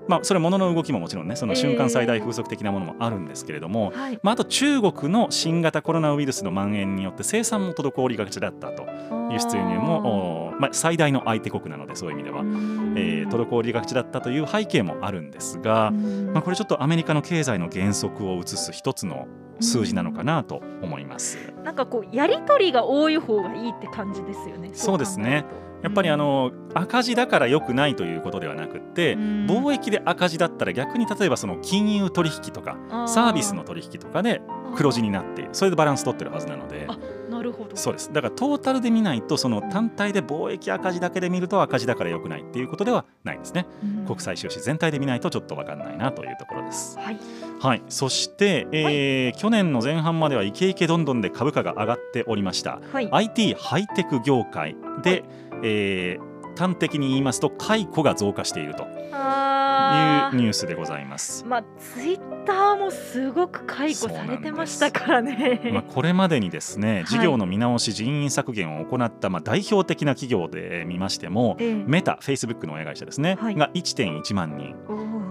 [0.09, 8.87] まあ、それは物の動きももちろんねその瞬間最大風速的なものもあるんですけれども、えーはい、まあ、あと中国の新型コロナウイルスの蔓延によって生産も滞りがちだったと
[9.31, 19.27] 輸出輸入もまあ、最大の相手国なのでそういう意味では、えー、滞りがちだったという背景もあるんですが、まあ、これちょっとアメリカの経済の減速を映す一つの
[19.61, 21.37] 数字なのかなと思います。
[21.63, 24.71] なんかこうやり取りが多い方がいいって感じですよね。
[24.73, 25.45] そうですね。
[25.81, 34.41] やっぱりあの、赤字だから良くないということではなくて、貿易で赤字だったら逆に例えばその金融取引とかサービスの取引とかで
[34.75, 36.87] 黒字になってそれでバランス取ってるはずなので。
[37.29, 37.75] なるほど。
[37.75, 38.11] そうです。
[38.11, 44.05] だからトータルで見ないとその単体で貿易赤字だけで見ると赤字だから良くないっていうことではないんですね、うん。
[44.05, 46.97] 国際収支全体で見ないとちょっと分かんないなというところです。
[46.99, 47.17] はい。
[47.59, 47.83] はい。
[47.87, 52.81] そして、えー去年の前半まではイケイケどんどんで株価が上がっておりました。
[52.91, 53.07] はい。
[53.09, 55.23] IT ハイテク業界で、
[55.63, 61.45] えー端的に言いますと解雇が増加しているというあニュースでございます。
[61.45, 65.71] まあツイッターもすごく解雇されてましたからね。
[65.73, 67.05] まあ、これまでにですねい。
[67.05, 71.75] 事業の見直し、人員削減を行った、まあ、代表的な企業で見ましてもええ。
[71.75, 73.55] メタ、フェイスブックの親会社ですね、はい。
[73.55, 74.75] が1.1万人。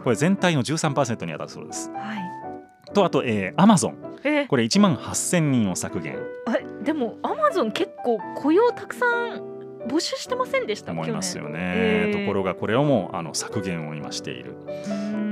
[0.02, 1.90] これ全体の13%に当たるそうです。
[1.90, 2.92] はい。
[2.94, 4.46] とあと、えー、アマゾンえ。
[4.46, 6.18] これ1万8000人を削減。
[6.46, 9.04] あでもアマゾン結構雇用たくさ
[9.36, 9.58] ん
[9.88, 10.92] 募集してませんでした？
[10.92, 11.59] 思いますよね。
[11.59, 14.55] えーところがこれをもうあの削減を今している。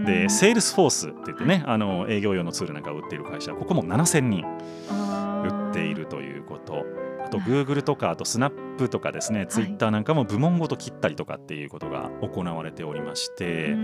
[0.05, 6.85] で、 Salesforce って言ってね、あの営業用のツールなんかを売っている会社、ここも7000人売っているということ。
[7.27, 13.77] あと、Google とか、あとスナップとかですね、Twitter なんかも部門ごと切ったりとかっていうことが行われておりまして、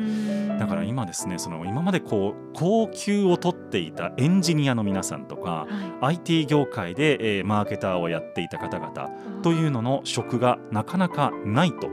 [0.58, 5.66] だから今ですね、その今までこう高級を取っていたエンジニアの皆さんとか、
[6.00, 6.14] はい。
[6.14, 9.10] IT 業界で、えーマーケターをやっていた方々
[9.42, 11.88] というのの職がなかなかないと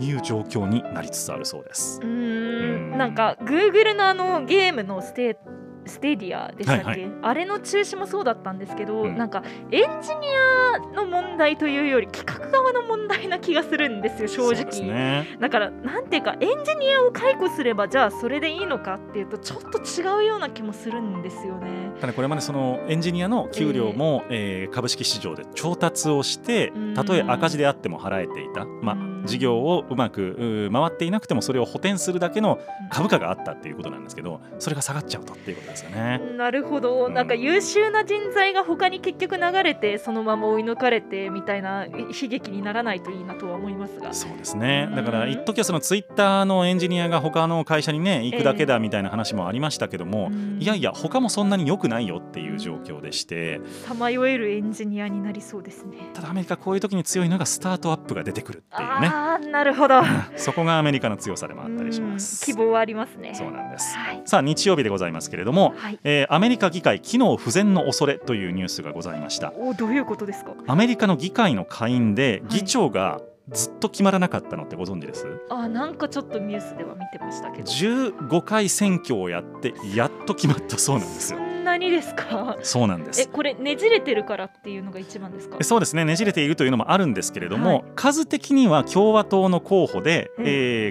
[0.00, 2.00] いう状況になりつつあるそうです。
[2.02, 2.94] うん。
[2.94, 2.98] ん。
[2.98, 5.38] なんか Google のあのゲームのステ
[5.86, 7.12] ステディアでしたっけ、はいはい。
[7.22, 9.16] あれの中止もそうだったんですけど、うん。
[9.16, 10.26] なんかエンジニ
[10.72, 14.80] アの問題というより企画側の問題な気がするんですよ正直。
[14.82, 15.36] ね。
[15.40, 21.92] だからなんていうかエンジニアを解雇すればじゃあそれでいいのかっていうとちょっと違うような気もするんですよね。
[22.00, 32.58] ただこれまでそのエンジニアの給料も、えー株式市場で調達をしてうんたとえ赤字であっても払えていた、まあうん、事業をうまく回っていなくてもそれを補填するだけの
[32.90, 36.20] 株価があったっていうことなんですけどそれが下がっちゃうとっていうことですよね。
[36.36, 37.26] なるほど、うんなん。
[37.26, 44.12] か優秀な人材が他に結局流れてそのまま追い抜かれてみたいな悲劇にならないといいなとは思いますが。
[44.12, 44.88] そうですね。
[44.94, 50.58] だからうん一時はそのツイッターのエンジニアが他の会社にね行くだけだみたいな話もありましたけども、うん。
[50.60, 53.60] いやいや他もそんなに良くないよっていう状況でして。
[53.86, 55.96] さまよえるエンジニアになりそうですね。
[56.14, 60.02] ただアメリカこういう時に強いのがスタートアップが出てくるっていうねああなるほど。
[60.36, 62.42] そこがアメリカの強さでもあったりします。
[62.50, 63.32] うん希望はありますね。
[63.34, 64.22] そうなんですはい。
[64.24, 65.98] さあ日曜日でございますけれども、はい。
[66.04, 70.52] えーアメリカ議会機能不全の恐れというニュースがございましたおどういうことですか？
[70.66, 75.26] アメリカの議会の下院ではい議長がずっと決まらなかったのってご存知です？
[75.50, 77.64] あなんかちょっとニュースでは見てましたけど。
[77.64, 82.56] 15回選挙をやってやっと決まったそうなんですよそんなにですか？
[82.62, 85.56] そうなんですえこれねじれてるからっていうのが一番ですか？
[85.64, 90.50] そうですねねじれているというのもあるんですけれども、はい数的には共和党の候補で、うんえ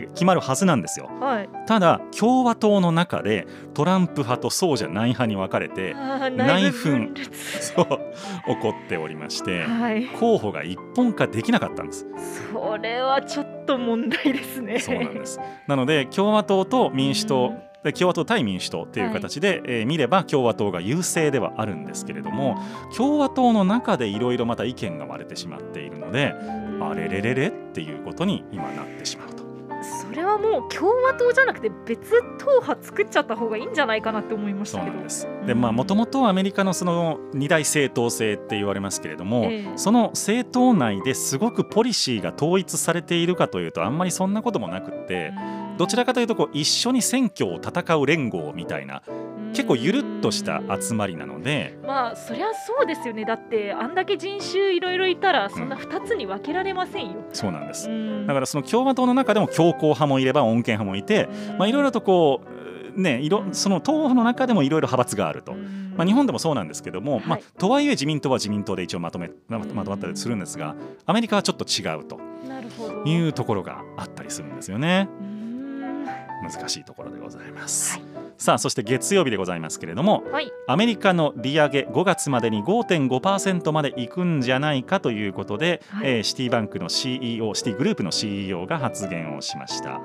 [0.10, 1.50] ー決まるはずなんですよはい。
[1.68, 7.14] ただ共和党の中でトランプ派とそうじゃない派に分かれて内紛。
[7.62, 10.08] そう起こっておりましてはい。
[10.08, 12.08] 候補が一本化できなかったんです。
[12.52, 14.80] それはちょっと問題ですね。
[14.80, 22.56] そうなんですなので共和党と民主党で共和党対民主党っていう形で、えー見れば共和党が優勢ではあるんですけれども
[22.96, 26.46] 共和党の中でいろいろまた意見が割れてしまっているのでう
[26.80, 29.43] んあれれれれっていうことに今なってしまうと。
[29.84, 35.28] それはもう共和党じゃなくて別党派作っちゃった方がいいんじゃないかなって思いましたそうなんです。
[35.46, 39.72] でまあもともとアメリカのその二大政党制って言われますけれども、ええ。
[39.76, 45.34] その政党内ですごくポリシーが統一されているかというとあんまりそんなこともなくって
[45.78, 49.02] どちらかというとこう一緒に選挙を戦う連合みたいな
[49.54, 53.24] 結構ゆるっとした集まりなのでまあそりゃそうですよね。
[53.24, 57.90] だってあんだけ人種いろいろいたらそんな2つに分けられませんよ、そうなんです。
[57.90, 58.28] うん。
[58.28, 62.42] だからその共和党の中でも強硬派もいれば穏健派もいてまあいろいろとこ
[62.98, 65.54] うねいろその党派の中でもいろいろ派閥があると。
[65.96, 72.20] まあ、日本でもそうなんですけども、まあはい、とはいえ自民党は自民党で一応まとめままとまったりするんですがアメリカはちょっと違うと
[73.08, 75.08] いうところがあったりするんですよね。
[75.22, 75.43] うん
[76.44, 78.04] 難しいところでございます、はい。
[78.38, 80.52] さあそして月曜日でございますけれどもはい。
[80.68, 86.18] アメリカの利上げ5月までに5.5%までいくんじゃないかということで、はい。
[86.18, 89.92] えーシティバンクの CEO シティグループの CEO が発言をしました。
[89.92, 90.02] は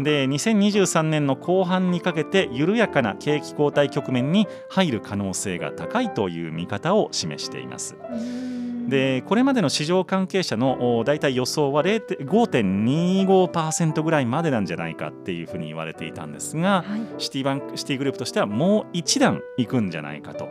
[0.00, 0.02] い。
[0.02, 7.96] で2023年の後半にかけて緩やかな景気後退局面に入る可能性が高いという見方を示しています。
[8.10, 17.22] うんでこれまでの市場関係者のお大体予想は0 5.25%ぐらいまでなんじゃないかっていうふうに言われていたんですがはい。
[17.22, 20.48] シティバンクシティグループとしてはもう一段いくんじゃないかと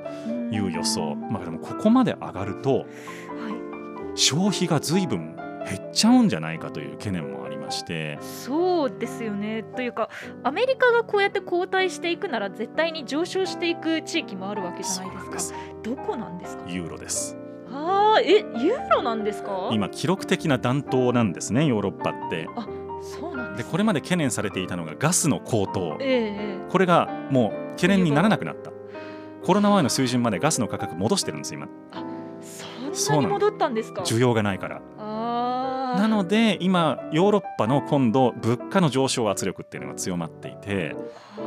[0.52, 2.86] いう予想、まあ、でもここまで上がるとはい。
[4.16, 8.18] 消費が随分減っちゃうんじゃないかという懸念もありまして。
[8.22, 9.64] そうですよね。
[9.76, 10.10] というか
[10.44, 15.60] アメリカがこうやって後退していくなら絶対に上昇していく地域もあるわけじゃないですか。
[15.82, 16.64] どこなんですか？
[16.70, 17.38] ユーロです
[17.74, 19.70] あはえユーロなんですか？
[19.72, 22.48] 今記録的な暖冬なんですねヨーロッパって。
[23.02, 25.98] そうなんでこれまで懸念されていたのがガスの高騰。
[26.00, 28.72] ええこれがもう懸念にならなくなった。
[29.44, 31.68] コロナ前の水準までガスの価格戻してるんです今。
[32.94, 34.04] そんなに戻ったんですか？
[34.04, 34.82] 需要がないから
[35.98, 40.96] なので今ヨーロッパの今度物価の上昇圧力っていうのが強まっていて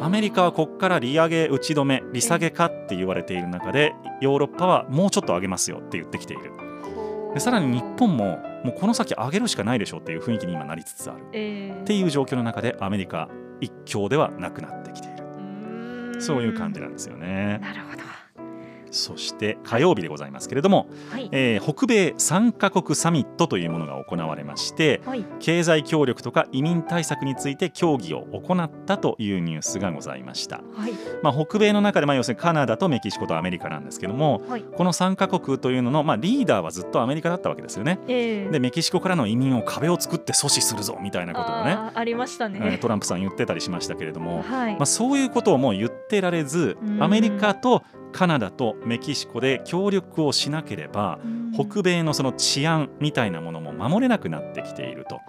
[0.01, 6.53] アメリカはここから利上げ打ち止め利下げかって言われている中でヨーロッパはもうちょっと上げますよって言ってきている。
[7.35, 11.25] でさらに日本ももうこの先上げるしかないでしょっていう雰囲気に今なりつつある。
[11.33, 11.81] ええ。
[11.83, 13.29] っていう状況の中でアメリカ
[13.61, 16.21] 一強ではなくなってきている。
[16.21, 17.59] そういう感じなんですよね。
[17.61, 18.16] なるほど
[18.97, 21.29] そして火曜日でございますけれども、はい。
[21.33, 25.25] えー北米3カ国サミットというものが行われましてはい。
[25.41, 30.93] 経済協力とか移民対策について協議を行ったというニュースがございました、はい。
[31.23, 34.63] まあ、北米の中でまあ要するにカナダとメキシコとアメリカなんですけどもはい。
[34.63, 37.99] この3カ国というののまあリーダーはずっとアメリカだったわけですよね。
[38.09, 38.51] ええ。
[38.51, 44.77] でメキシコからの移民を壁を作って阻止するぞみたいなことをねありましたえーねトランプさん言ってたりしましたけれども、はい。
[44.77, 47.03] まあ、そういうことをもう言ってられずうん。
[47.03, 47.83] アメリカと
[48.13, 55.21] カナダとメキシコで協力をしなければうん北米のその治安みたいなものも守れなくなってきていると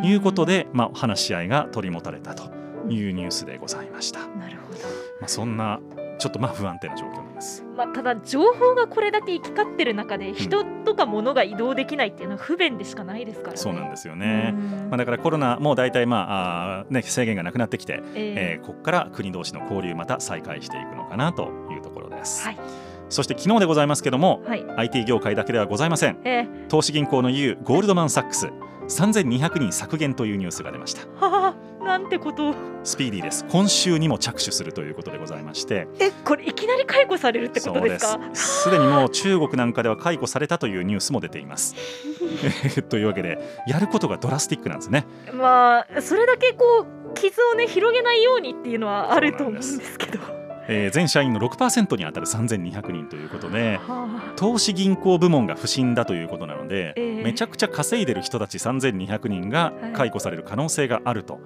[0.00, 2.50] うんいうことで、まあ、話し合いが取り持たれたと
[2.88, 4.26] いうニュースでございました。
[4.28, 4.80] なるほど
[5.20, 5.80] まあ、そんな
[6.18, 7.64] ちょっとまあ不安定な状況なんです。
[7.76, 13.56] まあ、ただ情報がこれだけ行き交ってる中で人とか物が移動できないっていうのは不便でしかないですからね。
[13.56, 14.54] そうなんですよね。
[14.54, 21.50] うんまあ、だからコロナも大体まああー、ね、制限がなくなってきて、ええーここから国同士の交流また再開していくのかなと
[22.20, 22.44] です。
[22.44, 22.56] はい。
[23.08, 24.64] そして昨日でございますけどもはい。
[24.76, 26.18] IT 業界だけではございません。
[26.24, 28.48] え投資銀行の U ゴールドマン・サックス
[28.88, 31.02] 3200人削減というニュースが出ました。
[31.02, 32.50] ー、はあなんてこと。
[32.50, 32.54] を
[32.84, 33.44] スピーディーです。
[33.50, 35.88] 今週にも着手するということでございまして。
[35.98, 38.20] えこれいきなり解雇されるってことですか？
[38.32, 38.62] す。
[38.64, 41.74] すでにもう中国なんかでは解雇されたというニュースも出ています。
[42.88, 45.06] というわけでやることがドラスティックなんですね。
[45.32, 50.39] まあそれだけこう傷をね広げないようにっていうのはあると思うんですけど。
[50.68, 61.40] えー全社員の6%に当たる3200人ということでは投資銀行部門が不振だということなので、ええめちゃくちゃ稼いでる人たち3200人が解雇される可能性があると。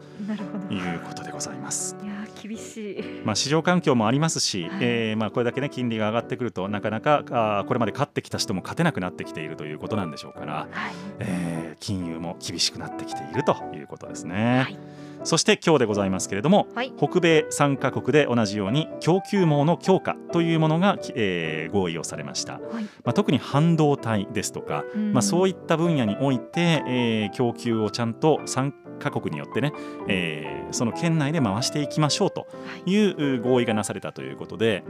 [0.70, 1.96] いいうことでございます。
[2.42, 3.22] 厳しい。
[3.24, 10.94] まあ、市場環境もありますし、はいえーまあ、これだけ、ね、金利が上がってくるとなかなかあーこれまで勝ってきた人も勝てなくなってきているということなんでしょうから、はい。
[11.20, 14.60] えー金融も厳しくなってきているということですね。
[14.60, 14.78] はい
[15.22, 16.92] そして今日でございますけれども、はい。
[16.96, 22.84] 北米3カ国で同じように供給網の強化というものが、きえー合意をされました、はい。
[23.04, 29.72] まあ、特に半導体ですとか、まあ、そういいった分野において、えー供給をちゃんと3カ国によってね、
[30.08, 32.46] えーその県内で回していきましょうと
[32.86, 32.96] い。
[32.96, 34.82] うう合意がなされたということで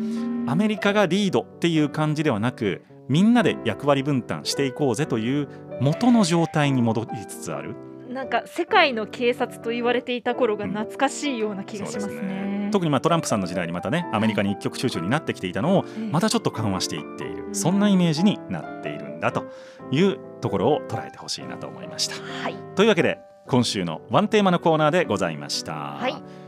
[0.47, 5.49] アメリカがリードっていう感じではなくみんなで役割分担していこうぜという
[5.81, 7.75] 元の状態に戻りつつある
[8.15, 12.69] なんか世界の警察と言われていた頃が懐かしいような気がしますそうですね。
[12.71, 19.45] 特にまあトランプさんの時代にまたねアメリカに一極集中になってきていたのをええまたちょっと緩和していっているうんそんなイメージになっているんだと
[19.91, 22.15] いうところを捉えてほしいなと思いました。
[22.15, 22.55] はい。
[22.77, 25.73] というわけで今週のワンテーマのコーナーでございました。
[25.75, 26.43] はい